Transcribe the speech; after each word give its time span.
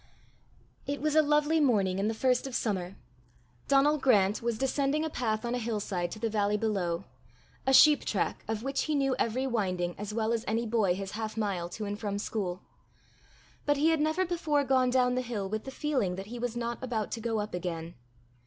It 0.87 0.99
was 0.99 1.15
a 1.15 1.21
lovely 1.21 1.59
morning 1.59 1.99
in 1.99 2.07
the 2.07 2.15
first 2.15 2.47
of 2.47 2.55
summer. 2.55 2.95
Donal 3.67 3.99
Grant 3.99 4.41
was 4.41 4.57
descending 4.57 5.05
a 5.05 5.11
path 5.11 5.45
on 5.45 5.53
a 5.53 5.59
hillside 5.59 6.09
to 6.09 6.17
the 6.17 6.27
valley 6.27 6.57
below 6.57 7.05
a 7.67 7.71
sheep 7.73 8.03
track 8.03 8.43
of 8.47 8.63
which 8.63 8.85
he 8.85 8.95
knew 8.95 9.15
every 9.19 9.45
winding 9.45 9.93
as 9.99 10.11
well 10.11 10.33
as 10.33 10.43
any 10.47 10.65
boy 10.65 10.95
his 10.95 11.11
half 11.11 11.37
mile 11.37 11.69
to 11.69 11.85
and 11.85 11.99
from 11.99 12.17
school. 12.17 12.63
But 13.67 13.77
he 13.77 13.89
had 13.89 13.99
never 14.01 14.25
before 14.25 14.63
gone 14.63 14.89
down 14.89 15.13
the 15.13 15.21
hill 15.21 15.47
with 15.47 15.65
the 15.65 15.69
feeling 15.69 16.15
that 16.15 16.25
he 16.33 16.39
was 16.39 16.57
not 16.57 16.79
about 16.83 17.11
to 17.11 17.21
go 17.21 17.39
up 17.39 17.53
again. 17.53 17.93